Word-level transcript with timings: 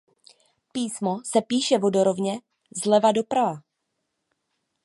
Písmo 0.71 1.21
se 1.25 1.41
píše 1.41 1.77
vodorovně 1.77 2.39
zleva 2.83 3.11
doprava. 3.11 3.61